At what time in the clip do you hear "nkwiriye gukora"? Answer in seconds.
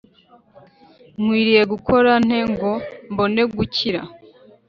1.19-2.11